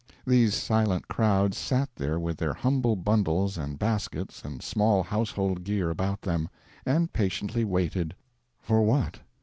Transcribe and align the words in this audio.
These 0.25 0.55
silent 0.55 1.07
crowds 1.09 1.55
sat 1.59 1.87
there 1.95 2.19
with 2.19 2.37
their 2.37 2.55
humble 2.55 2.95
bundles 2.95 3.55
and 3.55 3.77
baskets 3.77 4.43
and 4.43 4.63
small 4.63 5.03
household 5.03 5.63
gear 5.63 5.91
about 5.91 6.23
them, 6.23 6.49
and 6.87 7.13
patiently 7.13 7.63
waited 7.63 8.15
for 8.59 8.81
what? 8.81 9.19